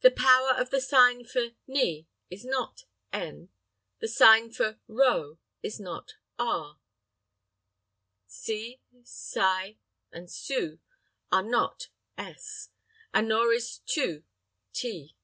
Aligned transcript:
The 0.00 0.10
power 0.10 0.50
of 0.58 0.70
the 0.70 0.80
sign 0.80 1.24
for 1.24 1.50
Ne 1.68 2.08
is 2.28 2.44
not 2.44 2.82
"n;" 3.12 3.50
the 4.00 4.08
sign 4.08 4.50
for 4.50 4.80
Ro 4.88 5.38
is 5.62 5.78
not 5.78 6.14
"r;" 6.36 6.80
Se, 8.26 8.80
Si 9.04 9.78
and 10.10 10.28
Su 10.28 10.80
are 11.30 11.44
not 11.44 11.90
"s;" 12.18 12.70
nor 13.14 13.52
is 13.52 13.78
Tu 13.86 14.24
"t." 14.72 15.14